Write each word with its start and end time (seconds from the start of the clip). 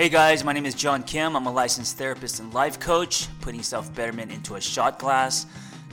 Hey 0.00 0.08
guys, 0.08 0.44
my 0.44 0.54
name 0.54 0.64
is 0.64 0.74
John 0.74 1.02
Kim. 1.02 1.36
I'm 1.36 1.44
a 1.44 1.52
licensed 1.52 1.98
therapist 1.98 2.40
and 2.40 2.54
life 2.54 2.80
coach, 2.80 3.28
putting 3.42 3.62
self 3.62 3.94
betterment 3.94 4.32
into 4.32 4.54
a 4.54 4.60
shot 4.60 4.98
glass. 4.98 5.44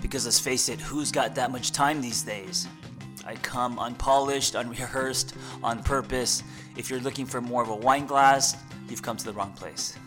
Because 0.01 0.23
let's 0.23 0.39
face 0.39 0.69
it, 0.69 0.79
who's 0.79 1.11
got 1.11 1.35
that 1.35 1.51
much 1.51 1.73
time 1.73 1.99
these 1.99 2.23
days? 2.23 2.69
I 3.25 3.35
come 3.35 3.77
unpolished, 3.77 4.55
unrehearsed, 4.55 5.35
on 5.61 5.83
purpose. 5.83 6.41
If 6.77 6.89
you're 6.89 7.01
looking 7.01 7.25
for 7.25 7.41
more 7.41 7.61
of 7.61 7.67
a 7.67 7.75
wine 7.75 8.05
glass, 8.05 8.55
you've 8.87 9.01
come 9.01 9.17
to 9.17 9.25
the 9.25 9.33
wrong 9.33 9.51
place. 9.51 9.97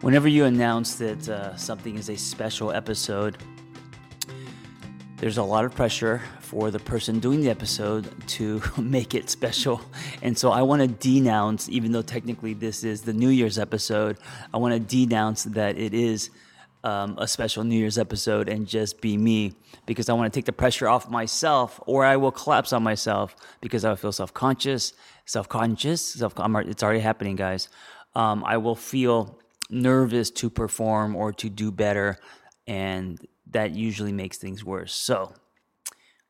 Whenever 0.00 0.26
you 0.26 0.46
announce 0.46 0.96
that 0.96 1.28
uh, 1.28 1.54
something 1.54 1.94
is 1.96 2.10
a 2.10 2.16
special 2.16 2.72
episode, 2.72 3.38
there's 5.22 5.38
a 5.38 5.42
lot 5.44 5.64
of 5.64 5.72
pressure 5.72 6.20
for 6.40 6.72
the 6.72 6.80
person 6.80 7.20
doing 7.20 7.42
the 7.42 7.48
episode 7.48 8.08
to 8.26 8.60
make 8.76 9.14
it 9.14 9.30
special. 9.30 9.80
And 10.20 10.36
so 10.36 10.50
I 10.50 10.62
want 10.62 10.82
to 10.82 10.88
denounce, 10.88 11.68
even 11.68 11.92
though 11.92 12.02
technically 12.02 12.54
this 12.54 12.82
is 12.82 13.02
the 13.02 13.12
New 13.12 13.28
Year's 13.28 13.56
episode, 13.56 14.18
I 14.52 14.56
want 14.56 14.74
to 14.74 14.80
denounce 14.80 15.44
that 15.44 15.78
it 15.78 15.94
is 15.94 16.30
um, 16.82 17.16
a 17.18 17.28
special 17.28 17.62
New 17.62 17.76
Year's 17.76 17.98
episode 17.98 18.48
and 18.48 18.66
just 18.66 19.00
be 19.00 19.16
me 19.16 19.54
because 19.86 20.08
I 20.08 20.12
want 20.14 20.32
to 20.32 20.36
take 20.36 20.46
the 20.46 20.52
pressure 20.52 20.88
off 20.88 21.08
myself 21.08 21.78
or 21.86 22.04
I 22.04 22.16
will 22.16 22.32
collapse 22.32 22.72
on 22.72 22.82
myself 22.82 23.36
because 23.60 23.84
I 23.84 23.94
feel 23.94 24.10
self 24.10 24.34
conscious, 24.34 24.92
self 25.24 25.48
conscious, 25.48 26.04
self 26.04 26.34
it's 26.36 26.82
already 26.82 26.98
happening, 26.98 27.36
guys. 27.36 27.68
Um, 28.16 28.42
I 28.44 28.56
will 28.56 28.74
feel 28.74 29.38
nervous 29.70 30.32
to 30.32 30.50
perform 30.50 31.14
or 31.14 31.32
to 31.34 31.48
do 31.48 31.70
better. 31.70 32.18
And 32.66 33.24
that 33.52 33.74
usually 33.74 34.12
makes 34.12 34.38
things 34.38 34.64
worse. 34.64 34.92
So, 34.92 35.34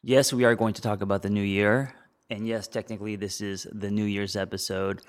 yes, 0.03 0.33
we 0.33 0.45
are 0.45 0.55
going 0.55 0.75
to 0.75 0.83
talk 0.83 1.03
about 1.03 1.23
the 1.23 1.31
new 1.31 1.43
year. 1.43 1.95
And 2.31 2.47
yes, 2.47 2.69
technically, 2.69 3.17
this 3.17 3.41
is 3.41 3.67
the 3.73 3.91
New 3.91 4.05
Year's 4.05 4.37
episode. 4.37 5.03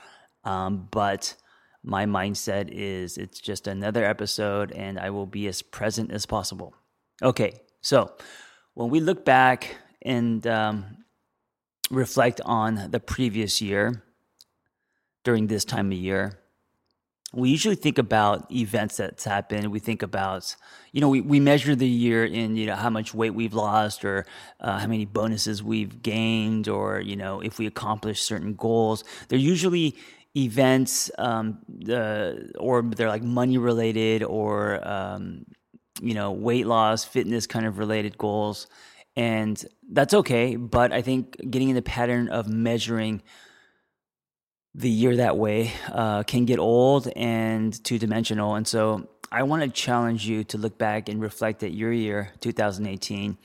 Um, 0.44 0.88
but 0.91 1.36
my 1.84 2.06
mindset 2.06 2.69
is 2.69 3.17
it's 3.17 3.39
just 3.39 3.67
another 3.67 4.03
episode 4.03 4.72
and 4.72 4.97
I 4.97 5.09
will 5.09 5.25
be 5.25 5.47
as 5.47 5.61
present 5.61 6.11
as 6.11 6.25
possible. 6.25 6.73
Okay, 7.22 7.53
so 7.81 8.14
when 8.73 8.89
we 8.89 9.00
look 9.00 9.25
back 9.25 9.78
and 10.02 10.45
um, 10.47 10.97
reflect 11.91 12.41
on 12.45 12.91
the 12.91 13.00
previous 13.00 13.61
year 13.61 14.03
during 15.23 15.47
this 15.47 15.66
time 15.66 15.91
of 15.91 15.97
year, 15.97 16.39
we 17.34 17.50
usually 17.50 17.76
think 17.76 17.98
about 17.98 18.52
events 18.52 18.98
that's 18.98 19.23
happened. 19.23 19.72
We 19.72 19.80
think 19.80 20.03
about, 20.03 20.56
you 20.92 21.02
know, 21.02 21.09
we, 21.09 21.20
we 21.20 21.40
measure 21.40 21.75
the 21.75 21.88
year 21.88 22.23
in, 22.25 22.56
you 22.56 22.67
know, 22.67 22.75
how 22.75 22.92
much 22.92 23.14
weight 23.14 23.34
we've 23.34 23.56
lost 23.56 24.06
or 24.06 24.28
uh, 24.59 24.78
how 24.78 24.88
many 24.88 25.06
bonuses 25.06 25.64
we've 25.64 26.03
gained 26.03 26.67
or, 26.67 27.00
you 27.00 27.16
know, 27.16 27.42
if 27.42 27.58
we 27.58 27.66
accomplish 27.66 28.22
certain 28.22 28.53
goals. 28.53 29.03
They're 29.28 29.40
usually 29.40 29.95
events 30.38 31.09
um, 31.17 31.59
uh, 31.90 32.34
or 32.59 32.84
they're 32.84 33.09
like 33.09 33.23
money 33.23 33.58
related 33.58 34.23
or, 34.23 34.88
um, 34.88 35.45
you 36.02 36.14
know, 36.14 36.31
weight 36.31 36.68
loss, 36.68 37.03
fitness 37.03 37.47
kind 37.47 37.66
of 37.66 37.80
related 37.80 38.16
goals. 38.18 38.68
And 39.16 39.64
that's 39.92 40.14
okay. 40.14 40.56
But 40.56 40.92
I 40.92 41.02
think 41.02 41.38
getting 41.50 41.70
in 41.70 41.75
the 41.75 41.81
pattern 41.81 42.30
of 42.30 42.47
measuring 42.47 43.23
the 44.75 44.89
year 44.89 45.17
that 45.17 45.38
way 45.38 45.71
uh, 45.91 46.23
can 46.23 46.45
get 46.45 46.59
old 46.59 47.07
and 47.16 47.83
two 47.83 47.99
dimensional. 47.99 48.55
And 48.55 48.67
so 48.67 49.07
I 49.31 49.43
want 49.43 49.63
to 49.63 49.69
challenge 49.69 50.27
you 50.27 50.43
to 50.45 50.57
look 50.57 50.77
back 50.77 51.09
and 51.09 51.21
reflect 51.21 51.63
at 51.63 51.73
your 51.73 51.91
year, 51.91 52.31
2018, 52.39 53.38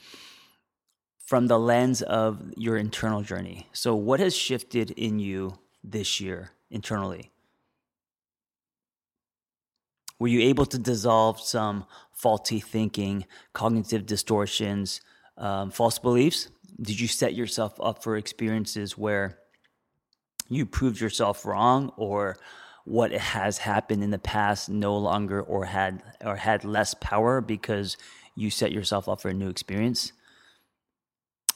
from 1.17 1.47
the 1.47 1.59
lens 1.59 2.01
of 2.01 2.53
your 2.57 2.77
internal 2.77 3.21
journey. 3.21 3.67
So, 3.73 3.95
what 3.95 4.19
has 4.19 4.35
shifted 4.35 4.91
in 4.91 5.19
you 5.19 5.57
this 5.83 6.19
year 6.19 6.51
internally? 6.69 7.31
Were 10.19 10.27
you 10.27 10.41
able 10.41 10.65
to 10.65 10.77
dissolve 10.77 11.39
some 11.39 11.85
faulty 12.11 12.59
thinking, 12.59 13.25
cognitive 13.53 14.05
distortions, 14.05 15.01
um, 15.37 15.71
false 15.71 15.97
beliefs? 15.97 16.49
Did 16.81 16.99
you 16.99 17.07
set 17.07 17.33
yourself 17.33 17.73
up 17.81 18.03
for 18.03 18.17
experiences 18.17 18.97
where 18.97 19.39
you 20.49 20.65
proved 20.65 20.99
yourself 20.99 21.45
wrong 21.45 21.93
or 21.95 22.37
what 22.85 23.11
has 23.11 23.59
happened 23.59 24.03
in 24.03 24.09
the 24.09 24.19
past 24.19 24.67
no 24.67 24.97
longer 24.97 25.41
or 25.41 25.65
had 25.65 26.01
or 26.25 26.35
had 26.35 26.65
less 26.65 26.95
power 26.95 27.39
because 27.39 27.97
you 28.35 28.49
set 28.49 28.71
yourself 28.71 29.07
up 29.07 29.21
for 29.21 29.29
a 29.29 29.33
new 29.33 29.49
experience. 29.49 30.11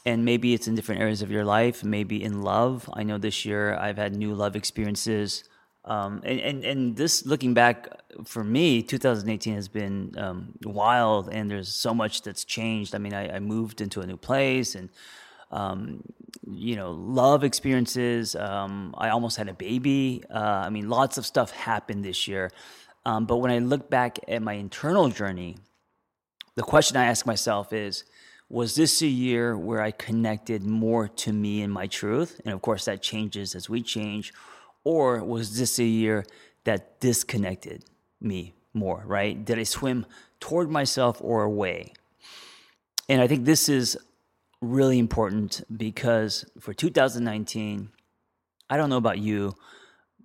And 0.06 0.24
maybe 0.24 0.54
it's 0.54 0.68
in 0.68 0.74
different 0.74 1.00
areas 1.00 1.22
of 1.22 1.30
your 1.30 1.44
life 1.44 1.82
maybe 1.82 2.22
in 2.22 2.42
love. 2.42 2.88
I 2.92 3.02
know 3.02 3.18
this 3.18 3.44
year 3.44 3.74
i've 3.74 3.96
had 3.96 4.14
new 4.14 4.34
love 4.34 4.54
experiences. 4.54 5.44
Um, 5.86 6.22
and, 6.24 6.40
and, 6.40 6.64
and 6.64 6.96
this 6.96 7.26
looking 7.26 7.52
back 7.52 7.88
for 8.24 8.44
me 8.44 8.82
2018 8.82 9.54
has 9.54 9.68
been 9.68 10.14
um, 10.16 10.54
wild 10.64 11.28
and 11.30 11.50
there's 11.50 11.74
so 11.74 11.92
much 11.92 12.22
that's 12.22 12.44
changed. 12.44 12.94
I 12.94 12.98
mean 12.98 13.14
I, 13.14 13.36
I 13.36 13.40
moved 13.40 13.80
into 13.80 14.02
a 14.02 14.06
new 14.06 14.16
place 14.16 14.76
and 14.76 14.88
um, 15.50 16.02
you 16.46 16.76
know, 16.76 16.92
love 16.92 17.44
experiences. 17.44 18.34
Um, 18.34 18.94
I 18.98 19.10
almost 19.10 19.36
had 19.36 19.48
a 19.48 19.54
baby. 19.54 20.22
Uh, 20.30 20.64
I 20.66 20.70
mean, 20.70 20.88
lots 20.88 21.18
of 21.18 21.26
stuff 21.26 21.50
happened 21.50 22.04
this 22.04 22.26
year. 22.28 22.50
Um, 23.06 23.26
but 23.26 23.36
when 23.36 23.50
I 23.50 23.58
look 23.58 23.90
back 23.90 24.18
at 24.28 24.42
my 24.42 24.54
internal 24.54 25.08
journey, 25.08 25.56
the 26.54 26.62
question 26.62 26.96
I 26.96 27.06
ask 27.06 27.26
myself 27.26 27.72
is, 27.72 28.04
was 28.48 28.74
this 28.74 29.02
a 29.02 29.06
year 29.06 29.56
where 29.56 29.80
I 29.80 29.90
connected 29.90 30.62
more 30.62 31.08
to 31.08 31.32
me 31.32 31.62
and 31.62 31.72
my 31.72 31.86
truth? 31.86 32.40
And 32.44 32.54
of 32.54 32.62
course, 32.62 32.84
that 32.84 33.02
changes 33.02 33.54
as 33.54 33.68
we 33.68 33.82
change. 33.82 34.32
Or 34.84 35.24
was 35.24 35.58
this 35.58 35.78
a 35.78 35.84
year 35.84 36.24
that 36.64 37.00
disconnected 37.00 37.84
me 38.20 38.54
more, 38.72 39.02
right? 39.06 39.42
Did 39.44 39.58
I 39.58 39.62
swim 39.64 40.06
toward 40.40 40.70
myself 40.70 41.18
or 41.20 41.42
away? 41.42 41.94
And 43.08 43.20
I 43.20 43.26
think 43.26 43.44
this 43.44 43.68
is 43.68 43.98
really 44.64 44.98
important 44.98 45.62
because 45.74 46.44
for 46.58 46.74
2019, 46.74 47.90
I 48.68 48.76
don't 48.76 48.90
know 48.90 48.96
about 48.96 49.18
you, 49.18 49.54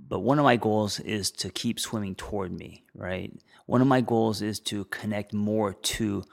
but 0.07 0.19
one 0.19 0.39
of 0.39 0.45
my 0.45 0.55
goals 0.55 0.99
is 0.99 1.29
to 1.31 1.49
keep 1.49 1.79
swimming 1.79 2.15
toward 2.15 2.51
me, 2.51 2.85
right? 2.95 3.31
One 3.65 3.81
of 3.81 3.87
my 3.87 4.01
goals 4.01 4.41
is 4.41 4.59
to 4.61 4.85
connect 4.85 5.33
more 5.33 5.73
to 5.73 6.23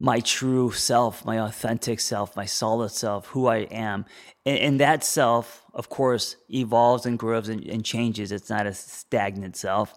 my 0.00 0.18
true 0.18 0.72
self, 0.72 1.24
my 1.24 1.38
authentic 1.38 2.00
self, 2.00 2.34
my 2.34 2.44
solid 2.44 2.90
self, 2.90 3.26
who 3.28 3.46
I 3.46 3.58
am. 3.58 4.04
And, 4.44 4.58
and 4.58 4.80
that 4.80 5.04
self, 5.04 5.64
of 5.72 5.88
course, 5.88 6.34
evolves 6.52 7.06
and 7.06 7.16
grows 7.16 7.48
and, 7.48 7.64
and 7.66 7.84
changes. 7.84 8.32
It's 8.32 8.50
not 8.50 8.66
a 8.66 8.74
stagnant 8.74 9.56
self. 9.56 9.94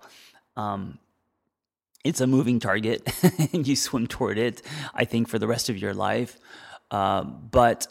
Um, 0.55 0.99
it's 2.03 2.21
a 2.21 2.27
moving 2.27 2.59
target 2.59 3.11
and 3.53 3.67
you 3.67 3.75
swim 3.75 4.05
toward 4.05 4.37
it, 4.37 4.61
I 4.93 5.05
think, 5.05 5.27
for 5.27 5.39
the 5.39 5.47
rest 5.47 5.69
of 5.69 5.77
your 5.79 5.95
life. 5.95 6.37
Uh, 6.91 7.23
but 7.23 7.87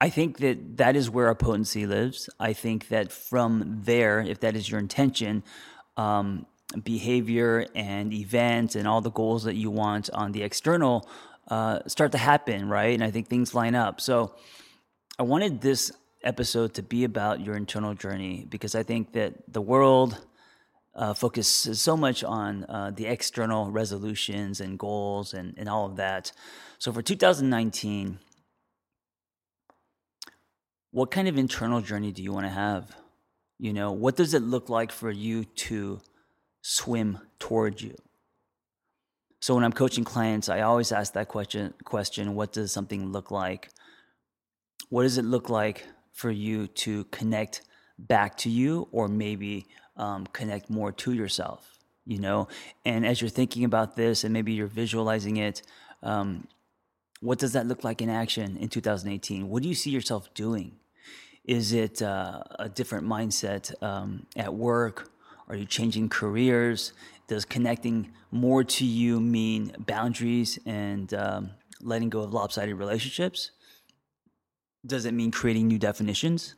I 0.00 0.10
think 0.10 0.38
that 0.38 0.76
that 0.76 0.94
is 0.96 1.10
where 1.10 1.26
our 1.26 1.34
potency 1.34 1.86
lives. 1.86 2.30
I 2.38 2.52
think 2.52 2.88
that 2.88 3.10
from 3.10 3.80
there, 3.84 4.20
if 4.20 4.40
that 4.40 4.54
is 4.54 4.70
your 4.70 4.78
intention, 4.78 5.42
um, 5.96 6.46
behavior 6.84 7.66
and 7.74 8.12
events 8.12 8.76
and 8.76 8.86
all 8.86 9.00
the 9.00 9.10
goals 9.10 9.44
that 9.44 9.54
you 9.56 9.70
want 9.70 10.10
on 10.10 10.32
the 10.32 10.42
external 10.42 11.08
uh, 11.48 11.80
start 11.86 12.12
to 12.12 12.18
happen, 12.18 12.68
right? 12.68 12.94
And 12.94 13.02
I 13.02 13.10
think 13.10 13.28
things 13.28 13.54
line 13.54 13.74
up. 13.74 14.00
So 14.00 14.34
I 15.18 15.22
wanted 15.22 15.60
this 15.60 15.90
episode 16.22 16.74
to 16.74 16.82
be 16.82 17.04
about 17.04 17.40
your 17.40 17.56
internal 17.56 17.94
journey 17.94 18.46
because 18.48 18.74
I 18.74 18.82
think 18.82 19.12
that 19.12 19.34
the 19.48 19.62
world 19.62 20.20
uh, 20.94 21.14
so 21.14 21.96
much 21.96 22.24
on 22.24 22.64
uh, 22.64 22.90
the 22.94 23.06
external 23.06 23.70
resolutions 23.70 24.60
and 24.60 24.78
goals 24.78 25.34
and, 25.34 25.54
and 25.56 25.68
all 25.68 25.86
of 25.86 25.96
that. 25.96 26.32
So 26.78 26.92
for 26.92 27.02
2019, 27.02 28.18
what 30.90 31.10
kind 31.10 31.28
of 31.28 31.36
internal 31.36 31.80
journey 31.80 32.12
do 32.12 32.22
you 32.22 32.32
want 32.32 32.46
to 32.46 32.50
have? 32.50 32.96
You 33.58 33.72
know, 33.72 33.92
what 33.92 34.16
does 34.16 34.34
it 34.34 34.42
look 34.42 34.68
like 34.68 34.90
for 34.90 35.10
you 35.10 35.44
to 35.44 36.00
swim 36.62 37.18
towards 37.38 37.82
you? 37.82 37.96
So 39.40 39.54
when 39.54 39.64
I'm 39.64 39.72
coaching 39.72 40.04
clients, 40.04 40.48
I 40.48 40.62
always 40.62 40.90
ask 40.90 41.12
that 41.12 41.28
question 41.28 41.74
question, 41.84 42.34
what 42.34 42.52
does 42.52 42.72
something 42.72 43.12
look 43.12 43.30
like? 43.30 43.70
What 44.88 45.02
does 45.02 45.18
it 45.18 45.24
look 45.24 45.48
like 45.48 45.84
for 46.12 46.30
you 46.30 46.66
to 46.66 47.04
connect 47.04 47.62
back 47.98 48.36
to 48.38 48.50
you 48.50 48.88
or 48.90 49.08
maybe 49.08 49.66
um, 49.98 50.26
connect 50.32 50.70
more 50.70 50.92
to 50.92 51.12
yourself, 51.12 51.78
you 52.06 52.18
know? 52.18 52.48
And 52.84 53.04
as 53.04 53.20
you're 53.20 53.30
thinking 53.30 53.64
about 53.64 53.96
this 53.96 54.24
and 54.24 54.32
maybe 54.32 54.52
you're 54.52 54.66
visualizing 54.66 55.36
it, 55.36 55.62
um, 56.02 56.46
what 57.20 57.38
does 57.38 57.52
that 57.52 57.66
look 57.66 57.84
like 57.84 58.00
in 58.00 58.08
action 58.08 58.56
in 58.56 58.68
2018? 58.68 59.48
What 59.48 59.62
do 59.62 59.68
you 59.68 59.74
see 59.74 59.90
yourself 59.90 60.32
doing? 60.34 60.76
Is 61.44 61.72
it 61.72 62.02
uh, 62.02 62.42
a 62.58 62.68
different 62.68 63.06
mindset 63.06 63.72
um, 63.82 64.26
at 64.36 64.54
work? 64.54 65.10
Are 65.48 65.56
you 65.56 65.64
changing 65.64 66.10
careers? 66.10 66.92
Does 67.26 67.44
connecting 67.44 68.12
more 68.30 68.62
to 68.64 68.84
you 68.84 69.20
mean 69.20 69.74
boundaries 69.78 70.58
and 70.66 71.12
um, 71.14 71.50
letting 71.80 72.10
go 72.10 72.20
of 72.20 72.32
lopsided 72.32 72.76
relationships? 72.76 73.50
Does 74.86 75.06
it 75.06 75.12
mean 75.12 75.30
creating 75.30 75.66
new 75.68 75.78
definitions? 75.78 76.54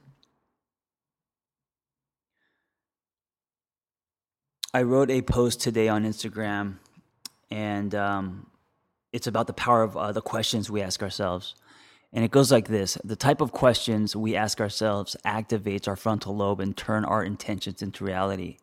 I 4.73 4.83
wrote 4.83 5.11
a 5.11 5.21
post 5.21 5.61
today 5.61 5.89
on 5.89 6.05
Instagram, 6.05 6.77
and 7.51 7.93
um, 7.93 8.47
it's 9.13 9.27
about 9.27 9.49
the 9.49 9.53
power 9.53 9.83
of 9.83 9.97
uh, 9.97 10.13
the 10.13 10.23
questions 10.23 10.71
we 10.71 10.81
ask 10.81 11.03
ourselves. 11.03 11.57
And 12.13 12.25
it 12.25 12.31
goes 12.31 12.53
like 12.53 12.69
this 12.69 12.97
The 13.03 13.17
type 13.17 13.41
of 13.41 13.51
questions 13.51 14.15
we 14.15 14.37
ask 14.37 14.61
ourselves 14.61 15.17
activates 15.27 15.89
our 15.89 15.97
frontal 15.97 16.37
lobe 16.37 16.61
and 16.61 16.77
turn 16.77 17.05
our 17.05 17.25
intentions 17.25 17.83
into 17.83 18.05
reality. 18.05 18.59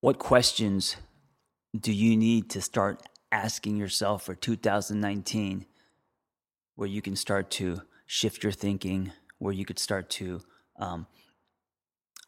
What 0.00 0.20
questions 0.20 0.98
do 1.76 1.92
you 1.92 2.16
need 2.16 2.48
to 2.50 2.60
start 2.60 3.02
asking 3.32 3.76
yourself 3.76 4.22
for 4.22 4.36
2019 4.36 5.66
where 6.76 6.88
you 6.88 7.02
can 7.02 7.16
start 7.16 7.50
to 7.50 7.82
shift 8.06 8.44
your 8.44 8.52
thinking, 8.52 9.10
where 9.38 9.52
you 9.52 9.64
could 9.64 9.80
start 9.80 10.10
to 10.10 10.42
um, 10.78 11.08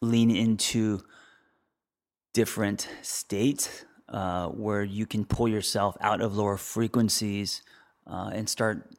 lean 0.00 0.34
into 0.34 1.02
different 2.36 2.86
states 3.00 3.86
uh, 4.10 4.46
where 4.48 4.84
you 4.84 5.06
can 5.06 5.24
pull 5.24 5.48
yourself 5.48 5.96
out 6.02 6.20
of 6.20 6.36
lower 6.36 6.58
frequencies 6.58 7.62
uh, 8.06 8.28
and 8.30 8.46
start 8.46 8.90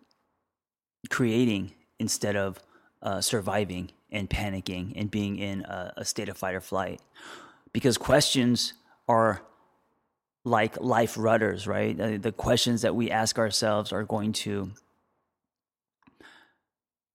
creating 1.12 1.72
instead 2.00 2.36
of 2.36 2.60
uh, 3.04 3.22
surviving 3.22 3.92
and 4.12 4.28
panicking 4.28 4.92
and 4.96 5.12
being 5.12 5.38
in 5.38 5.62
a, 5.66 5.94
a 5.98 6.04
state 6.04 6.30
of 6.30 6.36
fight 6.36 6.56
or 6.56 6.62
flight. 6.62 7.00
Because 7.74 7.96
questions 7.96 8.74
are 9.08 9.44
like 10.44 10.82
life 10.82 11.16
rudders, 11.16 11.68
right? 11.68 11.96
The 12.20 12.32
questions 12.32 12.82
that 12.82 12.96
we 12.96 13.12
ask 13.12 13.38
ourselves 13.38 13.94
are 13.94 14.04
going 14.04 14.34
to 14.48 14.72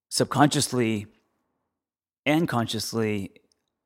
subconsciously 0.08 1.06
and 2.24 2.46
consciously, 2.46 3.32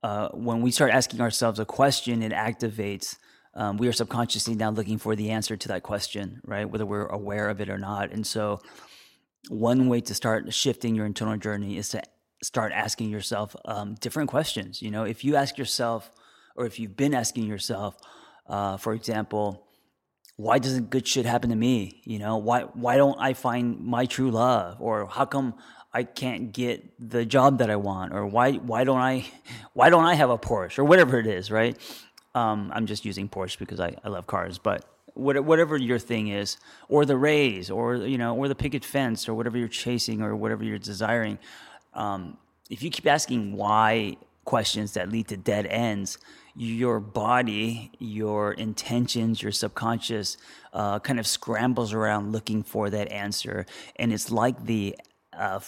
uh, 0.07 0.29
when 0.35 0.63
we 0.63 0.71
start 0.71 0.93
asking 0.93 1.21
ourselves 1.21 1.59
a 1.59 1.65
question, 1.65 2.23
it 2.23 2.31
activates. 2.31 3.17
Um, 3.55 3.77
we 3.77 3.89
are 3.89 3.93
subconsciously 3.93 4.55
now 4.55 4.71
looking 4.71 4.99
for 4.99 5.17
the 5.17 5.31
answer 5.31 5.57
to 5.57 5.69
that 5.69 5.83
question, 5.83 6.41
right? 6.45 6.71
Whether 6.71 6.87
we're 6.87 7.07
aware 7.07 7.49
of 7.49 7.61
it 7.61 7.69
or 7.69 7.77
not. 7.77 8.13
And 8.13 8.25
so, 8.25 8.61
one 9.49 9.89
way 9.89 10.01
to 10.03 10.15
start 10.15 10.55
shifting 10.55 10.95
your 10.95 11.07
internal 11.07 11.37
journey 11.37 11.77
is 11.77 11.89
to 11.89 12.03
start 12.41 12.71
asking 12.73 13.11
yourself 13.11 13.57
um, 13.65 13.97
different 14.01 14.31
questions. 14.31 14.81
You 14.81 14.93
know, 14.93 15.03
if 15.03 15.25
you 15.25 15.35
ask 15.35 15.59
yourself, 15.59 16.09
or 16.55 16.67
if 16.67 16.79
you've 16.79 16.97
been 16.97 17.13
asking 17.13 17.47
yourself, 17.47 17.97
uh, 18.49 18.77
for 18.77 18.93
example, 18.95 19.67
why 20.37 20.61
doesn't 20.61 20.91
good 20.91 21.09
shit 21.09 21.27
happen 21.27 21.51
to 21.51 21.57
me? 21.57 22.01
You 22.05 22.21
know, 22.21 22.37
why 22.37 22.61
why 22.85 22.97
don't 22.97 23.19
I 23.19 23.33
find 23.33 23.81
my 23.81 24.07
true 24.07 24.31
love? 24.31 24.77
Or 24.79 25.09
how 25.09 25.25
come 25.25 25.55
I 25.97 26.05
can't 26.05 26.53
get 26.53 26.85
the 26.99 27.25
job 27.25 27.59
that 27.61 27.71
I 27.71 27.77
want? 27.77 28.13
Or 28.13 28.27
why 28.27 28.53
why 28.53 28.85
don't 28.85 29.01
I 29.01 29.25
why 29.73 29.89
don't 29.89 30.05
I 30.05 30.15
have 30.15 30.29
a 30.29 30.37
Porsche 30.37 30.79
or 30.81 30.85
whatever 30.85 31.19
it 31.19 31.27
is, 31.27 31.51
right? 31.51 31.75
Um, 32.35 32.71
I'm 32.75 32.85
just 32.85 33.07
using 33.07 33.31
Porsche 33.31 33.59
because 33.59 33.81
I, 33.81 33.97
I 34.05 34.09
love 34.11 34.27
cars, 34.27 34.59
but 34.59 34.85
whatever 35.15 35.79
your 35.79 35.99
thing 35.99 36.29
is, 36.29 36.59
or 36.91 37.07
the 37.07 37.17
raise, 37.17 37.71
or 37.71 37.97
you 37.97 38.19
know, 38.19 38.37
or 38.37 38.47
the 38.47 38.55
picket 38.55 38.85
fence, 38.85 39.27
or 39.27 39.33
whatever 39.33 39.57
you're 39.57 39.69
chasing, 39.69 40.21
or 40.21 40.37
whatever 40.37 40.65
you're 40.65 40.79
desiring. 40.79 41.39
Um, 41.95 42.37
if 42.69 42.83
you 42.83 42.91
keep 42.91 43.07
asking 43.07 43.57
why 43.57 44.19
questions 44.45 44.93
that 44.93 45.11
lead 45.11 45.29
to 45.29 45.39
dead 45.39 45.65
ends, 45.67 46.19
your 46.55 47.01
body, 47.01 47.91
your 47.99 48.53
intentions, 48.53 49.43
your 49.43 49.53
subconscious 49.53 50.37
uh, 50.75 50.99
kind 50.99 51.19
of 51.19 51.27
scrambles 51.27 51.95
around 51.95 52.33
looking 52.33 52.63
for 52.63 52.91
that 52.91 53.11
answer. 53.11 53.65
And 53.97 54.13
it's 54.13 54.31
like 54.31 54.67
the 54.67 54.95
uh, 55.33 55.61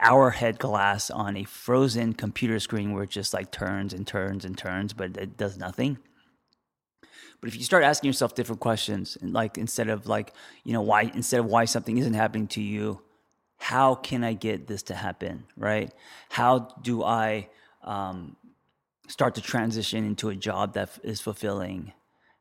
hour 0.00 0.30
head 0.30 0.58
glass 0.58 1.10
on 1.10 1.36
a 1.36 1.44
frozen 1.44 2.14
computer 2.14 2.58
screen 2.58 2.92
where 2.92 3.04
it 3.04 3.10
just 3.10 3.34
like 3.34 3.50
turns 3.50 3.92
and 3.92 4.06
turns 4.06 4.44
and 4.44 4.56
turns, 4.56 4.92
but 4.92 5.16
it 5.16 5.36
does 5.36 5.58
nothing. 5.58 5.98
But 7.40 7.48
if 7.48 7.56
you 7.56 7.62
start 7.62 7.84
asking 7.84 8.08
yourself 8.08 8.34
different 8.34 8.60
questions, 8.60 9.16
like 9.22 9.56
instead 9.56 9.88
of 9.88 10.06
like, 10.06 10.34
you 10.64 10.72
know, 10.72 10.82
why, 10.82 11.10
instead 11.14 11.40
of 11.40 11.46
why 11.46 11.64
something 11.64 11.96
isn't 11.96 12.14
happening 12.14 12.48
to 12.48 12.62
you, 12.62 13.00
how 13.58 13.94
can 13.94 14.24
I 14.24 14.32
get 14.32 14.66
this 14.66 14.82
to 14.84 14.94
happen, 14.94 15.44
right? 15.56 15.92
How 16.30 16.74
do 16.80 17.02
I 17.02 17.48
um, 17.82 18.36
start 19.08 19.34
to 19.36 19.42
transition 19.42 20.04
into 20.04 20.30
a 20.30 20.36
job 20.36 20.74
that 20.74 20.98
is 21.02 21.20
fulfilling? 21.20 21.92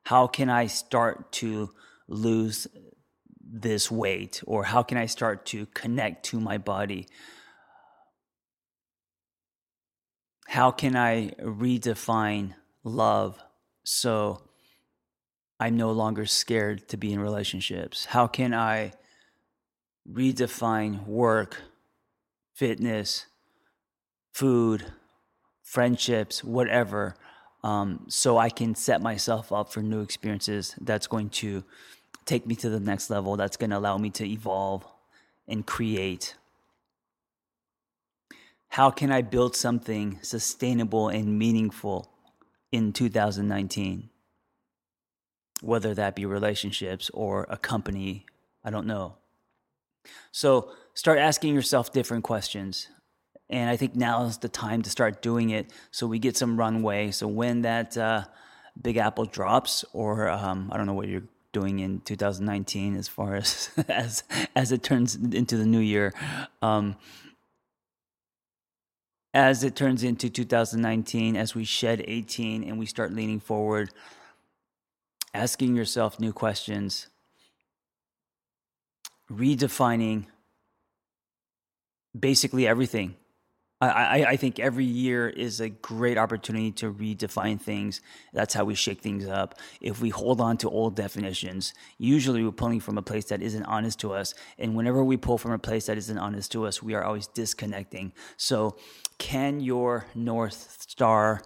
How 0.03 0.27
can 0.27 0.49
I 0.49 0.67
start 0.67 1.31
to 1.33 1.71
lose 2.07 2.67
this 3.41 3.91
weight? 3.91 4.41
Or 4.45 4.63
how 4.63 4.83
can 4.83 4.97
I 4.97 5.07
start 5.07 5.45
to 5.47 5.65
connect 5.67 6.25
to 6.27 6.39
my 6.39 6.57
body? 6.57 7.07
How 10.49 10.71
can 10.71 10.95
I 10.95 11.29
redefine 11.39 12.55
love 12.83 13.37
so 13.83 14.41
I'm 15.59 15.77
no 15.77 15.91
longer 15.91 16.25
scared 16.25 16.89
to 16.89 16.97
be 16.97 17.13
in 17.13 17.19
relationships? 17.19 18.05
How 18.05 18.25
can 18.25 18.55
I 18.55 18.93
redefine 20.11 21.05
work, 21.05 21.61
fitness, 22.55 23.27
food, 24.33 24.87
friendships, 25.61 26.43
whatever, 26.43 27.13
um, 27.63 28.05
so 28.07 28.39
I 28.39 28.49
can 28.49 28.73
set 28.73 29.03
myself 29.03 29.51
up 29.51 29.71
for 29.71 29.83
new 29.83 30.01
experiences 30.01 30.73
that's 30.81 31.05
going 31.05 31.29
to 31.29 31.63
take 32.25 32.47
me 32.47 32.55
to 32.55 32.71
the 32.71 32.79
next 32.79 33.11
level, 33.11 33.37
that's 33.37 33.55
going 33.55 33.69
to 33.69 33.77
allow 33.77 33.99
me 33.99 34.09
to 34.09 34.27
evolve 34.27 34.83
and 35.47 35.63
create. 35.63 36.33
How 38.69 38.91
can 38.91 39.11
I 39.11 39.21
build 39.21 39.55
something 39.55 40.19
sustainable 40.21 41.09
and 41.09 41.37
meaningful 41.37 42.11
in 42.71 42.93
2019? 42.93 44.09
Whether 45.61 45.93
that 45.95 46.15
be 46.15 46.25
relationships 46.25 47.09
or 47.13 47.47
a 47.49 47.57
company, 47.57 48.25
I 48.63 48.69
don't 48.69 48.87
know. 48.87 49.15
So 50.31 50.71
start 50.93 51.17
asking 51.17 51.55
yourself 51.55 51.91
different 51.91 52.23
questions. 52.23 52.87
And 53.49 53.69
I 53.69 53.75
think 53.75 53.95
now 53.95 54.25
is 54.25 54.37
the 54.37 54.49
time 54.49 54.83
to 54.83 54.89
start 54.89 55.21
doing 55.21 55.49
it 55.49 55.73
so 55.89 56.05
we 56.05 56.19
get 56.19 56.37
some 56.37 56.57
runway. 56.57 57.11
So 57.11 57.27
when 57.27 57.63
that 57.63 57.97
uh, 57.97 58.25
Big 58.79 58.97
Apple 58.97 59.25
drops, 59.25 59.83
or 59.91 60.29
um, 60.29 60.69
I 60.71 60.77
don't 60.77 60.85
know 60.85 60.93
what 60.93 61.07
you're 61.07 61.23
doing 61.51 61.79
in 61.79 62.01
2019 62.01 62.95
as 62.95 63.07
far 63.07 63.35
as 63.35 63.71
as 63.89 64.23
as 64.55 64.71
it 64.71 64.83
turns 64.83 65.15
into 65.15 65.57
the 65.57 65.65
new 65.65 65.79
year. 65.79 66.13
Um, 66.61 66.95
as 69.33 69.63
it 69.63 69.75
turns 69.75 70.03
into 70.03 70.29
2019, 70.29 71.35
as 71.35 71.53
we 71.53 71.63
shed 71.63 72.03
18 72.07 72.63
and 72.63 72.79
we 72.79 72.85
start 72.85 73.13
leaning 73.13 73.39
forward, 73.39 73.91
asking 75.33 75.75
yourself 75.75 76.19
new 76.19 76.33
questions, 76.33 77.07
redefining 79.31 80.25
basically 82.19 82.67
everything 82.67 83.15
I, 83.81 84.25
I, 84.31 84.35
think 84.35 84.59
every 84.59 84.83
year 84.83 85.29
is 85.29 85.61
a 85.61 85.69
great 85.69 86.17
opportunity 86.17 86.71
to 86.73 86.91
redefine 86.91 87.61
things. 87.61 88.01
That's 88.33 88.53
how 88.53 88.65
we 88.65 88.75
shake 88.75 88.99
things 88.99 89.25
up. 89.25 89.57
If 89.79 90.01
we 90.01 90.09
hold 90.09 90.41
on 90.41 90.57
to 90.57 90.69
old 90.69 90.97
definitions, 90.97 91.73
usually 91.97 92.43
we're 92.43 92.51
pulling 92.51 92.81
from 92.81 92.97
a 92.97 93.01
place 93.01 93.25
that 93.25 93.41
isn't 93.41 93.63
honest 93.63 93.97
to 94.01 94.11
us. 94.11 94.33
And 94.57 94.75
whenever 94.75 95.01
we 95.01 95.15
pull 95.15 95.37
from 95.37 95.53
a 95.53 95.59
place 95.59 95.85
that 95.85 95.97
isn't 95.97 96.17
honest 96.17 96.51
to 96.51 96.65
us, 96.65 96.83
we 96.83 96.93
are 96.93 97.05
always 97.05 97.27
disconnecting. 97.27 98.11
So, 98.35 98.75
can 99.19 99.59
your 99.59 100.07
North 100.15 100.77
Star 100.87 101.41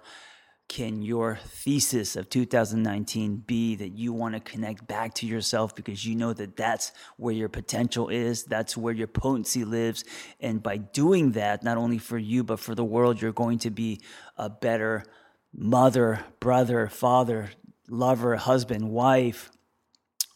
can 0.74 1.04
your 1.04 1.38
thesis 1.46 2.16
of 2.16 2.30
2019 2.32 3.36
be 3.46 3.76
that 3.76 3.90
you 3.90 4.12
want 4.12 4.34
to 4.34 4.40
connect 4.40 4.88
back 4.88 5.14
to 5.14 5.28
yourself 5.28 5.76
because 5.76 6.04
you 6.04 6.16
know 6.16 6.34
that 6.34 6.58
that's 6.58 6.92
where 7.18 7.34
your 7.34 7.48
potential 7.48 8.10
is, 8.10 8.44
that's 8.46 8.76
where 8.76 8.94
your 8.94 9.06
potency 9.06 9.66
lives. 9.66 10.04
And 10.40 10.64
by 10.64 10.78
doing 10.78 11.34
that, 11.34 11.64
not 11.64 11.78
only 11.78 12.00
for 12.00 12.18
you, 12.18 12.44
but 12.44 12.60
for 12.60 12.74
the 12.74 12.84
world, 12.84 13.22
you're 13.22 13.32
going 13.32 13.60
to 13.60 13.70
be 13.70 14.02
a 14.36 14.50
better 14.50 15.06
mother, 15.54 16.22
brother, 16.40 16.88
father, 16.88 17.52
lover, 17.88 18.36
husband, 18.38 18.90
wife, 18.90 19.52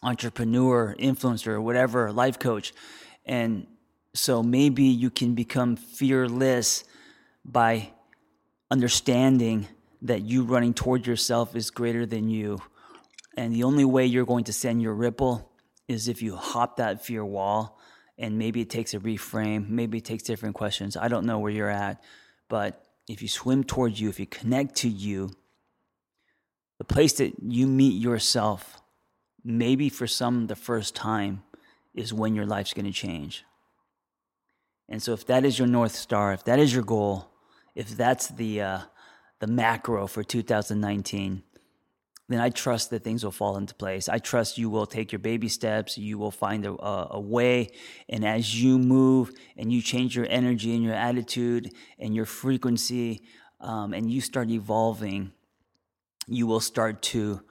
entrepreneur, 0.03 0.96
influencer, 1.00 1.60
whatever, 1.60 2.12
life 2.12 2.38
coach. 2.38 2.74
And 3.25 3.65
so 4.13 4.44
maybe 4.44 4.84
you 4.84 5.10
can 5.10 5.34
become 5.34 5.77
fearless 5.77 6.84
by 7.47 7.91
understanding 8.69 9.67
that 10.01 10.21
you 10.21 10.43
running 10.43 10.73
toward 10.73 11.07
yourself 11.07 11.55
is 11.55 11.69
greater 11.69 12.05
than 12.05 12.29
you. 12.29 12.59
And 13.37 13.53
the 13.53 13.63
only 13.63 13.85
way 13.85 14.05
you're 14.05 14.25
going 14.25 14.43
to 14.45 14.53
send 14.53 14.81
your 14.81 14.93
ripple 14.93 15.51
is 15.87 16.07
if 16.07 16.21
you 16.21 16.35
hop 16.35 16.77
that 16.77 17.05
fear 17.05 17.23
wall. 17.23 17.79
And 18.19 18.37
maybe 18.37 18.61
it 18.61 18.69
takes 18.69 18.93
a 18.93 18.99
reframe, 18.99 19.69
maybe 19.69 19.99
it 19.99 20.05
takes 20.05 20.23
different 20.23 20.55
questions. 20.55 20.97
I 20.97 21.07
don't 21.07 21.25
know 21.25 21.39
where 21.39 21.51
you're 21.51 21.69
at. 21.69 22.03
But 22.49 22.83
if 23.07 23.21
you 23.21 23.27
swim 23.27 23.63
towards 23.63 24.01
you, 24.01 24.09
if 24.09 24.19
you 24.19 24.25
connect 24.25 24.75
to 24.77 24.89
you, 24.89 25.31
the 26.79 26.83
place 26.83 27.13
that 27.13 27.33
you 27.41 27.67
meet 27.67 28.01
yourself, 28.01 28.81
maybe 29.43 29.89
for 29.89 30.07
some 30.07 30.47
the 30.47 30.55
first 30.55 30.95
time, 30.95 31.43
is 31.93 32.13
when 32.13 32.35
your 32.35 32.45
life's 32.45 32.73
going 32.73 32.85
to 32.85 32.91
change. 32.91 33.43
And 34.89 35.01
so, 35.01 35.13
if 35.13 35.25
that 35.27 35.43
is 35.43 35.59
your 35.59 35.67
North 35.67 35.95
Star, 35.95 36.33
if 36.33 36.43
that 36.45 36.59
is 36.59 36.73
your 36.73 36.83
goal, 36.83 37.29
if 37.77 37.96
that's 37.96 38.29
the, 38.29 38.60
uh, 38.60 38.79
the 39.39 39.46
macro 39.46 40.07
for 40.07 40.24
2019, 40.24 41.43
then 42.27 42.39
I 42.39 42.50
trust 42.50 42.89
that 42.89 43.03
things 43.03 43.24
will 43.24 43.31
fall 43.31 43.55
into 43.55 43.75
place. 43.75 44.10
I 44.10 44.17
trust 44.17 44.57
you 44.57 44.72
will 44.72 44.88
take 44.88 45.12
your 45.12 45.19
baby 45.19 45.48
steps. 45.48 45.96
You 45.96 46.17
will 46.17 46.31
find 46.31 46.65
a, 46.65 46.72
a, 46.81 47.19
way. 47.19 47.69
And 48.10 48.25
as 48.25 48.62
you 48.62 48.79
move 48.79 49.31
and 49.55 49.72
you 49.72 49.84
change 49.84 50.15
your 50.15 50.25
energy 50.27 50.74
and 50.74 50.84
your 50.84 50.96
attitude 50.96 51.72
and 52.00 52.15
your 52.15 52.25
frequency, 52.25 53.22
um, 53.62 53.93
and 53.93 54.12
you 54.12 54.22
start 54.22 54.50
evolving, 54.50 55.31
you 56.27 56.48
will 56.48 56.60
start 56.60 57.03
to 57.03 57.41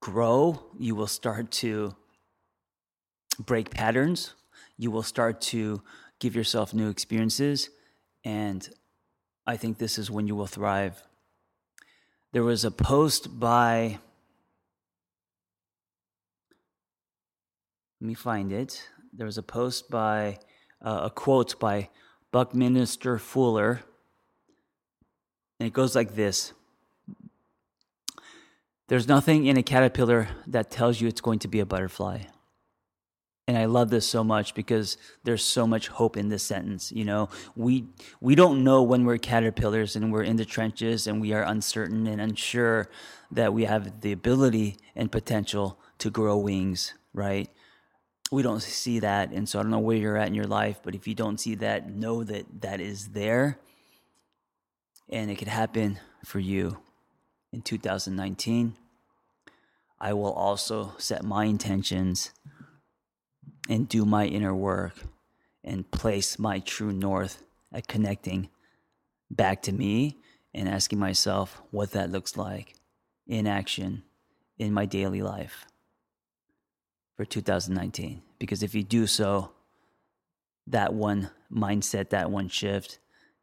grow. 0.00 0.64
You 0.78 0.94
will 0.94 1.06
start 1.06 1.50
to 1.62 1.94
break 3.38 3.70
patterns. 3.70 4.34
You 4.78 4.90
will 4.90 5.02
start 5.02 5.42
to 5.52 5.82
give 6.20 6.34
yourself 6.34 6.72
new 6.72 6.88
experiences. 6.88 7.68
And 8.24 8.68
I 9.46 9.56
think 9.56 9.78
this 9.78 9.98
is 9.98 10.10
when 10.10 10.26
you 10.26 10.34
will 10.34 10.46
thrive 10.46 11.02
there 12.34 12.42
was 12.42 12.64
a 12.64 12.70
post 12.72 13.38
by, 13.38 14.00
let 18.00 18.06
me 18.08 18.14
find 18.14 18.50
it. 18.50 18.88
There 19.12 19.24
was 19.24 19.38
a 19.38 19.42
post 19.42 19.88
by, 19.88 20.38
uh, 20.84 21.02
a 21.04 21.10
quote 21.10 21.60
by 21.60 21.90
Buckminster 22.32 23.20
Fuller, 23.20 23.82
and 25.60 25.68
it 25.68 25.72
goes 25.72 25.94
like 25.94 26.16
this 26.16 26.52
There's 28.88 29.06
nothing 29.06 29.46
in 29.46 29.56
a 29.56 29.62
caterpillar 29.62 30.26
that 30.48 30.72
tells 30.72 31.00
you 31.00 31.06
it's 31.06 31.20
going 31.20 31.38
to 31.38 31.48
be 31.48 31.60
a 31.60 31.66
butterfly. 31.66 32.24
And 33.46 33.58
I 33.58 33.66
love 33.66 33.90
this 33.90 34.08
so 34.08 34.24
much 34.24 34.54
because 34.54 34.96
there's 35.24 35.44
so 35.44 35.66
much 35.66 35.88
hope 35.88 36.16
in 36.16 36.30
this 36.30 36.42
sentence. 36.42 36.90
You 36.90 37.04
know, 37.04 37.28
we 37.54 37.84
we 38.20 38.34
don't 38.34 38.64
know 38.64 38.82
when 38.82 39.04
we're 39.04 39.18
caterpillars 39.18 39.96
and 39.96 40.10
we're 40.10 40.22
in 40.22 40.36
the 40.36 40.46
trenches 40.46 41.06
and 41.06 41.20
we 41.20 41.34
are 41.34 41.42
uncertain 41.42 42.06
and 42.06 42.22
unsure 42.22 42.88
that 43.30 43.52
we 43.52 43.64
have 43.64 44.00
the 44.00 44.12
ability 44.12 44.76
and 44.96 45.12
potential 45.12 45.78
to 45.98 46.10
grow 46.10 46.38
wings, 46.38 46.94
right? 47.12 47.50
We 48.32 48.42
don't 48.42 48.62
see 48.62 49.00
that, 49.00 49.30
and 49.30 49.46
so 49.46 49.58
I 49.58 49.62
don't 49.62 49.70
know 49.70 49.78
where 49.78 49.96
you're 49.96 50.16
at 50.16 50.28
in 50.28 50.34
your 50.34 50.46
life, 50.46 50.80
but 50.82 50.94
if 50.94 51.06
you 51.06 51.14
don't 51.14 51.38
see 51.38 51.54
that, 51.56 51.90
know 51.90 52.24
that 52.24 52.62
that 52.62 52.80
is 52.80 53.08
there, 53.08 53.58
and 55.10 55.30
it 55.30 55.36
could 55.36 55.48
happen 55.48 56.00
for 56.24 56.40
you 56.40 56.78
in 57.52 57.60
2019. 57.60 58.76
I 60.00 60.14
will 60.14 60.32
also 60.32 60.94
set 60.98 61.22
my 61.22 61.44
intentions 61.44 62.32
and 63.68 63.88
do 63.88 64.04
my 64.04 64.26
inner 64.26 64.54
work 64.54 64.94
and 65.62 65.90
place 65.90 66.38
my 66.38 66.58
true 66.58 66.92
north 66.92 67.42
at 67.72 67.88
connecting 67.88 68.48
back 69.30 69.62
to 69.62 69.72
me 69.72 70.18
and 70.52 70.68
asking 70.68 70.98
myself 70.98 71.62
what 71.70 71.92
that 71.92 72.10
looks 72.10 72.36
like 72.36 72.74
in 73.26 73.46
action 73.46 74.02
in 74.58 74.72
my 74.72 74.86
daily 74.86 75.22
life 75.22 75.66
for 77.16 77.24
2019. 77.24 78.22
Because 78.38 78.62
if 78.62 78.74
you 78.74 78.82
do 78.82 79.06
so, 79.06 79.50
that 80.66 80.94
one 80.94 81.30
mindset, 81.52 82.10
that 82.10 82.30
one 82.30 82.48
shift 82.48 82.98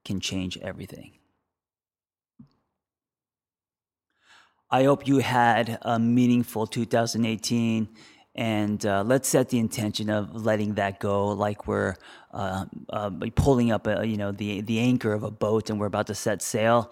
can 0.05 0.19
change 0.19 0.57
everything. 0.57 1.13
I 4.69 4.85
hope 4.85 5.07
you 5.07 5.19
had 5.19 5.77
a 5.81 5.99
meaningful 5.99 6.65
2018 6.65 7.89
and 8.35 8.85
uh, 8.85 9.03
let's 9.05 9.27
set 9.27 9.49
the 9.49 9.59
intention 9.59 10.09
of 10.09 10.33
letting 10.33 10.75
that 10.75 10.99
go 10.99 11.29
like 11.29 11.67
we're 11.67 11.95
uh, 12.33 12.65
uh, 12.89 13.09
pulling 13.35 13.71
up 13.71 13.87
a, 13.87 14.05
you 14.07 14.17
know 14.17 14.31
the 14.31 14.61
the 14.61 14.79
anchor 14.79 15.13
of 15.13 15.23
a 15.23 15.31
boat 15.31 15.69
and 15.69 15.79
we're 15.79 15.87
about 15.87 16.07
to 16.07 16.15
set 16.15 16.41
sail. 16.41 16.91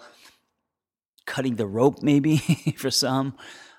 Cutting 1.26 1.56
the 1.56 1.68
rope 1.68 2.02
maybe 2.02 2.38
for 2.78 2.92
some. 2.92 3.38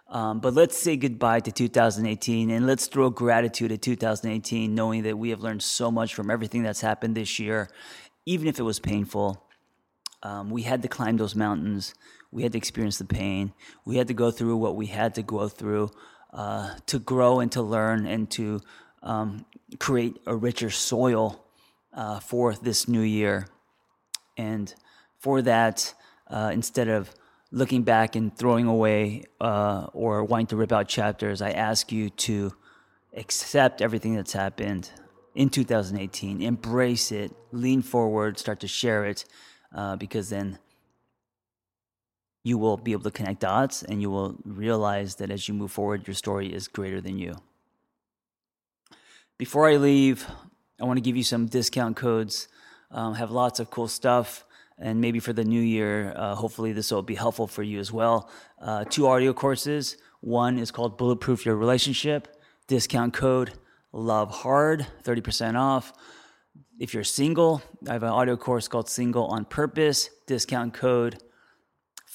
Um, 0.08 0.40
but 0.40 0.54
let's 0.54 0.76
say 0.76 0.96
goodbye 0.96 1.40
to 1.40 1.52
2018 1.52 2.50
and 2.50 2.66
let's 2.66 2.88
throw 2.88 3.10
gratitude 3.10 3.70
at 3.70 3.80
2018 3.80 4.74
knowing 4.74 5.04
that 5.04 5.16
we 5.16 5.30
have 5.30 5.40
learned 5.40 5.62
so 5.62 5.88
much 5.90 6.14
from 6.14 6.30
everything 6.30 6.64
that's 6.64 6.80
happened 6.80 7.16
this 7.16 7.38
year 7.38 7.68
even 8.26 8.48
if 8.48 8.58
it 8.58 8.62
was 8.62 8.80
painful. 8.80 9.46
Um, 10.22 10.50
we 10.50 10.62
had 10.62 10.82
to 10.82 10.88
climb 10.88 11.16
those 11.16 11.34
mountains. 11.34 11.94
We 12.30 12.42
had 12.42 12.52
to 12.52 12.58
experience 12.58 12.98
the 12.98 13.04
pain. 13.04 13.52
We 13.84 13.96
had 13.96 14.08
to 14.08 14.14
go 14.14 14.30
through 14.30 14.56
what 14.56 14.76
we 14.76 14.86
had 14.86 15.14
to 15.14 15.22
go 15.22 15.48
through 15.48 15.90
uh, 16.32 16.74
to 16.86 16.98
grow 16.98 17.40
and 17.40 17.50
to 17.52 17.62
learn 17.62 18.06
and 18.06 18.30
to 18.30 18.60
um, 19.02 19.44
create 19.78 20.20
a 20.26 20.36
richer 20.36 20.70
soil 20.70 21.44
uh, 21.92 22.20
for 22.20 22.54
this 22.54 22.88
new 22.88 23.00
year. 23.00 23.48
And 24.36 24.72
for 25.18 25.42
that, 25.42 25.94
uh, 26.28 26.50
instead 26.52 26.88
of 26.88 27.14
looking 27.50 27.82
back 27.82 28.14
and 28.14 28.36
throwing 28.36 28.66
away 28.66 29.24
uh, 29.40 29.88
or 29.92 30.24
wanting 30.24 30.46
to 30.48 30.56
rip 30.56 30.72
out 30.72 30.88
chapters, 30.88 31.42
I 31.42 31.50
ask 31.50 31.90
you 31.90 32.10
to 32.10 32.52
accept 33.16 33.82
everything 33.82 34.14
that's 34.14 34.32
happened 34.32 34.90
in 35.34 35.48
2018, 35.48 36.42
embrace 36.42 37.12
it, 37.12 37.32
lean 37.52 37.82
forward, 37.82 38.38
start 38.38 38.60
to 38.60 38.68
share 38.68 39.04
it, 39.04 39.24
uh, 39.74 39.96
because 39.96 40.30
then 40.30 40.58
you 42.42 42.56
will 42.58 42.76
be 42.76 42.92
able 42.92 43.02
to 43.02 43.10
connect 43.10 43.40
dots 43.40 43.82
and 43.82 44.00
you 44.00 44.10
will 44.10 44.36
realize 44.44 45.16
that 45.16 45.30
as 45.30 45.48
you 45.48 45.54
move 45.54 45.70
forward, 45.70 46.06
your 46.06 46.14
story 46.14 46.52
is 46.52 46.68
greater 46.68 47.00
than 47.00 47.18
you. 47.18 47.34
Before 49.38 49.68
I 49.68 49.76
leave, 49.76 50.26
I 50.80 50.84
want 50.84 50.96
to 50.96 51.02
give 51.02 51.16
you 51.16 51.22
some 51.22 51.46
discount 51.46 51.96
codes. 51.96 52.48
Um, 52.90 53.14
have 53.14 53.30
lots 53.30 53.60
of 53.60 53.70
cool 53.70 53.88
stuff, 53.88 54.44
and 54.78 55.00
maybe 55.00 55.20
for 55.20 55.32
the 55.32 55.44
new 55.44 55.60
year, 55.60 56.12
uh, 56.16 56.34
hopefully 56.34 56.72
this 56.72 56.90
will 56.90 57.02
be 57.02 57.14
helpful 57.14 57.46
for 57.46 57.62
you 57.62 57.78
as 57.78 57.92
well. 57.92 58.28
Uh, 58.60 58.84
two 58.84 59.06
audio 59.06 59.32
courses. 59.32 59.96
One 60.20 60.58
is 60.58 60.70
called 60.70 60.98
Bulletproof 60.98 61.46
Your 61.46 61.56
Relationship. 61.56 62.36
Discount 62.66 63.14
code 63.14 63.52
Love 63.92 64.30
Hard, 64.30 64.86
30% 65.02 65.58
off. 65.58 65.92
If 66.78 66.94
you're 66.94 67.04
single, 67.04 67.62
I 67.88 67.92
have 67.94 68.02
an 68.02 68.10
audio 68.10 68.36
course 68.36 68.68
called 68.68 68.88
Single 68.88 69.26
on 69.26 69.44
Purpose. 69.44 70.08
Discount 70.26 70.72
code 70.72 71.22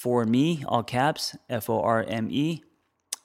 for 0.06 0.24
me, 0.24 0.62
all 0.68 0.84
caps, 0.84 1.34
F 1.50 1.68
O 1.68 1.80
R 1.80 2.04
M 2.06 2.28
E. 2.30 2.62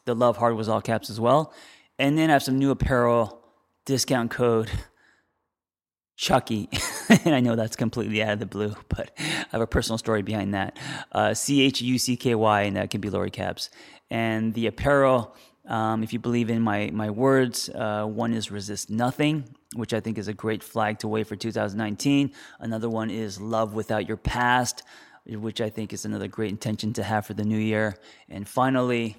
The 0.06 0.16
Love 0.16 0.38
Hard 0.38 0.56
was 0.56 0.68
all 0.68 0.82
caps 0.82 1.12
as 1.12 1.20
well. 1.20 1.54
And 2.00 2.18
then 2.18 2.32
I 2.32 2.34
have 2.34 2.42
some 2.42 2.58
new 2.58 2.72
apparel 2.72 3.40
discount 3.86 4.32
code 4.32 4.72
Chucky. 6.18 6.70
and 7.24 7.36
I 7.36 7.40
know 7.40 7.56
that's 7.56 7.76
completely 7.76 8.24
out 8.24 8.34
of 8.34 8.40
the 8.40 8.48
blue, 8.48 8.74
but 8.90 9.12
I 9.20 9.50
have 9.52 9.62
a 9.62 9.68
personal 9.68 10.00
story 10.00 10.24
behind 10.24 10.56
that. 10.56 10.80
Uh, 11.12 11.36
C 11.36 11.62
H 11.62 11.84
U 11.84 12.00
C 12.00 12.18
K 12.18 12.34
Y, 12.34 12.62
and 12.64 12.76
that 12.78 12.90
can 12.90 13.00
be 13.00 13.12
lower 13.12 13.30
caps. 13.30 13.70
And 14.10 14.52
the 14.56 14.66
apparel, 14.66 15.36
um, 15.68 16.02
if 16.02 16.14
you 16.14 16.18
believe 16.18 16.50
in 16.50 16.64
my, 16.64 16.90
my 16.92 17.12
words, 17.12 17.70
uh, 17.70 18.06
one 18.06 18.34
is 18.34 18.50
resist 18.50 18.90
nothing, 18.90 19.56
which 19.76 19.94
I 19.94 20.00
think 20.00 20.18
is 20.18 20.28
a 20.28 20.34
great 20.34 20.64
flag 20.64 20.98
to 21.00 21.08
wave 21.08 21.28
for 21.28 21.36
2019. 21.36 22.32
Another 22.60 22.90
one 22.90 23.12
is 23.12 23.40
love 23.40 23.76
without 23.76 24.08
your 24.08 24.18
past 24.18 24.82
which 25.26 25.62
I 25.62 25.70
think 25.70 25.94
is 25.94 26.06
another 26.06 26.28
great 26.28 26.52
intention 26.52 26.94
to 26.94 27.04
have 27.04 27.26
for 27.26 27.34
the 27.34 27.44
new 27.44 27.58
year. 27.58 27.96
And 28.30 28.48
finally, 28.48 29.18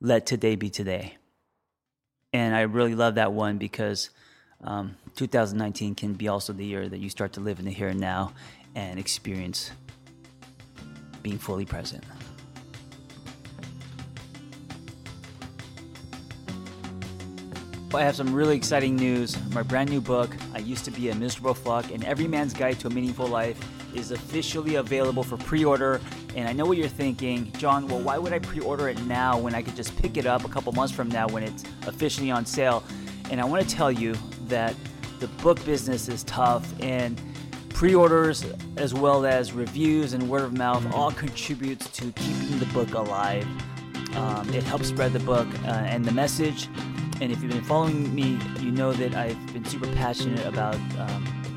let 0.00 0.26
today 0.26 0.56
be 0.56 0.70
today. 0.70 1.16
And 2.32 2.54
I 2.54 2.62
really 2.62 2.94
love 2.94 3.14
that 3.14 3.32
one 3.32 3.58
because 3.58 4.10
um, 4.62 4.96
2019 5.16 5.94
can 5.94 6.14
be 6.14 6.28
also 6.28 6.52
the 6.52 6.64
year 6.64 6.88
that 6.88 6.98
you 6.98 7.08
start 7.08 7.32
to 7.34 7.40
live 7.40 7.58
in 7.58 7.64
the 7.64 7.70
here 7.70 7.88
and 7.88 8.00
now 8.00 8.32
and 8.74 8.98
experience 8.98 9.70
being 11.22 11.38
fully 11.38 11.64
present. 11.64 12.04
I 17.94 18.02
have 18.02 18.16
some 18.16 18.34
really 18.34 18.56
exciting 18.56 18.96
news. 18.96 19.38
My 19.54 19.62
brand 19.62 19.88
new 19.88 20.02
book, 20.02 20.36
I 20.52 20.58
Used 20.58 20.84
to 20.84 20.90
Be 20.90 21.08
a 21.08 21.14
Miserable 21.14 21.54
Fuck, 21.54 21.90
and 21.90 22.04
Every 22.04 22.28
Man's 22.28 22.52
Guide 22.52 22.78
to 22.80 22.88
a 22.88 22.90
Meaningful 22.90 23.26
Life 23.26 23.58
is 23.96 24.10
officially 24.10 24.76
available 24.76 25.22
for 25.22 25.36
pre 25.36 25.64
order. 25.64 26.00
And 26.34 26.48
I 26.48 26.52
know 26.52 26.64
what 26.66 26.76
you're 26.76 26.88
thinking, 26.88 27.50
John, 27.52 27.88
well, 27.88 28.00
why 28.00 28.18
would 28.18 28.32
I 28.32 28.38
pre 28.38 28.60
order 28.60 28.88
it 28.88 29.00
now 29.02 29.38
when 29.38 29.54
I 29.54 29.62
could 29.62 29.76
just 29.76 29.96
pick 29.96 30.16
it 30.16 30.26
up 30.26 30.44
a 30.44 30.48
couple 30.48 30.72
months 30.72 30.94
from 30.94 31.08
now 31.08 31.26
when 31.28 31.42
it's 31.42 31.64
officially 31.86 32.30
on 32.30 32.44
sale? 32.44 32.84
And 33.30 33.40
I 33.40 33.44
want 33.44 33.68
to 33.68 33.74
tell 33.74 33.90
you 33.90 34.14
that 34.48 34.74
the 35.18 35.28
book 35.28 35.64
business 35.64 36.08
is 36.08 36.22
tough 36.24 36.72
and 36.80 37.20
pre 37.70 37.94
orders 37.94 38.44
as 38.76 38.94
well 38.94 39.26
as 39.26 39.52
reviews 39.52 40.12
and 40.12 40.28
word 40.28 40.42
of 40.42 40.52
mouth 40.52 40.86
all 40.94 41.10
contributes 41.10 41.88
to 41.90 42.12
keeping 42.12 42.58
the 42.58 42.66
book 42.66 42.94
alive. 42.94 43.46
Um, 44.16 44.52
it 44.54 44.62
helps 44.62 44.88
spread 44.88 45.12
the 45.12 45.20
book 45.20 45.48
uh, 45.64 45.68
and 45.68 46.04
the 46.04 46.12
message. 46.12 46.68
And 47.20 47.32
if 47.32 47.42
you've 47.42 47.52
been 47.52 47.64
following 47.64 48.14
me, 48.14 48.38
you 48.60 48.70
know 48.70 48.92
that 48.92 49.14
I've 49.14 49.52
been 49.52 49.64
super 49.64 49.86
passionate 49.94 50.44
about 50.46 50.76
um, 50.98 51.52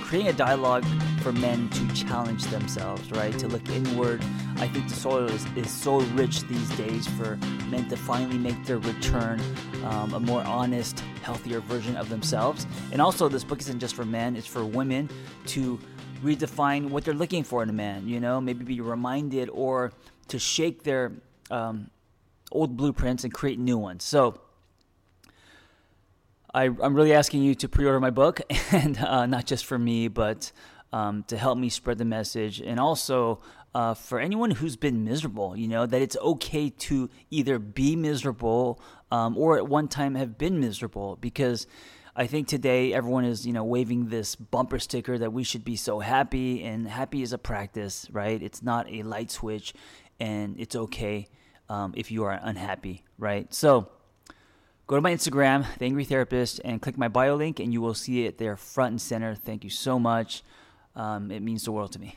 creating 0.00 0.28
a 0.28 0.32
dialogue 0.32 0.84
for 1.24 1.32
men 1.32 1.70
to 1.70 1.88
challenge 1.94 2.44
themselves, 2.48 3.10
right? 3.12 3.36
To 3.38 3.48
look 3.48 3.66
inward. 3.70 4.22
I 4.56 4.68
think 4.68 4.90
the 4.90 4.94
soil 4.94 5.24
is, 5.24 5.46
is 5.56 5.70
so 5.70 6.00
rich 6.20 6.42
these 6.42 6.68
days 6.76 7.06
for 7.06 7.36
men 7.70 7.88
to 7.88 7.96
finally 7.96 8.36
make 8.36 8.62
their 8.66 8.76
return, 8.76 9.40
um, 9.84 10.12
a 10.12 10.20
more 10.20 10.42
honest, 10.42 11.00
healthier 11.22 11.60
version 11.60 11.96
of 11.96 12.10
themselves. 12.10 12.66
And 12.92 13.00
also, 13.00 13.30
this 13.30 13.42
book 13.42 13.58
isn't 13.60 13.80
just 13.80 13.94
for 13.94 14.04
men, 14.04 14.36
it's 14.36 14.46
for 14.46 14.66
women 14.66 15.08
to 15.46 15.80
redefine 16.22 16.90
what 16.90 17.06
they're 17.06 17.14
looking 17.14 17.42
for 17.42 17.62
in 17.62 17.70
a 17.70 17.72
man, 17.72 18.06
you 18.06 18.20
know, 18.20 18.38
maybe 18.38 18.62
be 18.62 18.82
reminded 18.82 19.48
or 19.48 19.92
to 20.28 20.38
shake 20.38 20.82
their 20.82 21.10
um, 21.50 21.90
old 22.52 22.76
blueprints 22.76 23.24
and 23.24 23.32
create 23.32 23.58
new 23.58 23.78
ones. 23.78 24.04
So 24.04 24.42
I, 26.52 26.64
am 26.64 26.94
really 26.94 27.14
asking 27.14 27.44
you 27.44 27.54
to 27.54 27.68
pre 27.68 27.86
order 27.86 27.98
my 27.98 28.10
book, 28.10 28.42
and 28.72 28.98
uh, 28.98 29.24
not 29.24 29.46
just 29.46 29.64
for 29.64 29.78
me, 29.78 30.08
but 30.08 30.52
um, 30.94 31.24
to 31.24 31.36
help 31.36 31.58
me 31.58 31.68
spread 31.68 31.98
the 31.98 32.04
message. 32.04 32.60
And 32.60 32.78
also 32.78 33.40
uh, 33.74 33.94
for 33.94 34.20
anyone 34.20 34.52
who's 34.52 34.76
been 34.76 35.02
miserable, 35.02 35.56
you 35.56 35.66
know, 35.66 35.86
that 35.86 36.00
it's 36.00 36.16
okay 36.18 36.70
to 36.70 37.10
either 37.30 37.58
be 37.58 37.96
miserable 37.96 38.80
um, 39.10 39.36
or 39.36 39.56
at 39.56 39.66
one 39.66 39.88
time 39.88 40.14
have 40.14 40.38
been 40.38 40.60
miserable 40.60 41.16
because 41.20 41.66
I 42.14 42.28
think 42.28 42.46
today 42.46 42.94
everyone 42.94 43.24
is, 43.24 43.44
you 43.44 43.52
know, 43.52 43.64
waving 43.64 44.08
this 44.08 44.36
bumper 44.36 44.78
sticker 44.78 45.18
that 45.18 45.32
we 45.32 45.42
should 45.42 45.64
be 45.64 45.74
so 45.74 45.98
happy, 45.98 46.62
and 46.62 46.86
happy 46.86 47.22
is 47.22 47.32
a 47.32 47.38
practice, 47.38 48.06
right? 48.12 48.40
It's 48.40 48.62
not 48.62 48.88
a 48.88 49.02
light 49.02 49.32
switch, 49.32 49.74
and 50.20 50.54
it's 50.60 50.76
okay 50.76 51.26
um, 51.68 51.92
if 51.96 52.12
you 52.12 52.22
are 52.22 52.38
unhappy, 52.40 53.02
right? 53.18 53.52
So 53.52 53.88
go 54.86 54.94
to 54.94 55.02
my 55.02 55.12
Instagram, 55.12 55.66
The 55.78 55.86
Angry 55.86 56.04
Therapist, 56.04 56.60
and 56.64 56.80
click 56.80 56.96
my 56.96 57.08
bio 57.08 57.34
link, 57.34 57.58
and 57.58 57.72
you 57.72 57.80
will 57.80 57.94
see 57.94 58.26
it 58.26 58.38
there 58.38 58.56
front 58.56 58.92
and 58.92 59.02
center. 59.02 59.34
Thank 59.34 59.64
you 59.64 59.70
so 59.70 59.98
much. 59.98 60.44
Um, 60.96 61.30
it 61.30 61.40
means 61.40 61.64
the 61.64 61.72
world 61.72 61.92
to 61.92 61.98
me. 61.98 62.16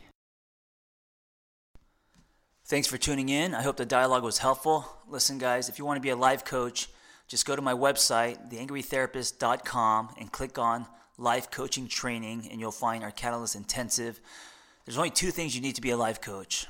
Thanks 2.66 2.88
for 2.88 2.98
tuning 2.98 3.30
in. 3.30 3.56
I 3.56 3.62
hope 3.62 3.78
the 3.78 3.86
dialogue 3.86 4.24
was 4.24 4.40
helpful. 4.40 4.86
Listen, 5.08 5.38
guys, 5.38 5.70
if 5.70 5.80
you 5.80 5.86
want 5.86 5.98
to 5.98 6.02
be 6.02 6.10
a 6.10 6.16
life 6.18 6.44
coach, 6.44 6.90
just 7.28 7.46
go 7.46 7.56
to 7.56 7.62
my 7.62 7.74
website, 7.74 8.52
theangrytherapist.com, 8.52 10.16
and 10.20 10.32
click 10.32 10.58
on 10.58 10.86
Life 11.18 11.50
Coaching 11.50 11.88
Training, 11.88 12.48
and 12.52 12.60
you'll 12.60 12.72
find 12.72 13.04
our 13.04 13.12
Catalyst 13.12 13.56
Intensive. 13.56 14.20
There's 14.86 14.98
only 14.98 15.10
two 15.10 15.32
things 15.32 15.56
you 15.56 15.62
need 15.62 15.76
to 15.76 15.82
be 15.82 15.92
a 15.92 15.98
life 15.98 16.22
coach 16.22 16.68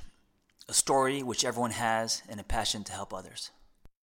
a 0.70 0.74
story, 0.74 1.24
which 1.24 1.46
everyone 1.46 1.72
has, 1.72 2.22
and 2.28 2.40
a 2.40 2.44
passion 2.44 2.84
to 2.84 2.92
help 2.92 3.14
others. 3.14 3.52